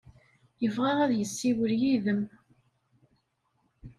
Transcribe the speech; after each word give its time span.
Yebɣa 0.61 0.91
ad 1.03 1.11
yessiwel 1.15 1.71
yid-m. 1.81 2.21